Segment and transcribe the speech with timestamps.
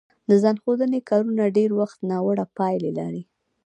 [0.29, 3.23] د ځان ښودنې کارونه ډېری وخت ناوړه پایله لري